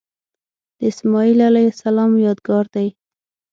[0.77, 2.87] د اسمیل علیه السلام یادګار دی.